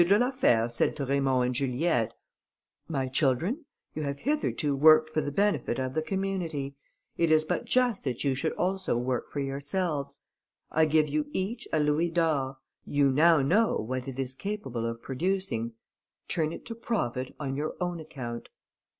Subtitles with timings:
[0.03, 2.15] de la Fère said to Raymond and Juliette,
[2.87, 6.73] "My children, you have hitherto worked for the benefit of the community,
[7.17, 10.19] it is but just that you should also work for yourselves;
[10.71, 15.03] I give you each a louis d'or, you now know what it is capable of
[15.03, 15.73] producing,
[16.27, 18.49] turn it to profit on your own account."